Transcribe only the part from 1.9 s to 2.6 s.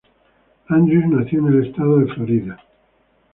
de Florida.